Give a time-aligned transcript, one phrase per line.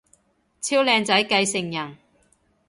[0.61, 1.95] 超靚仔繼承人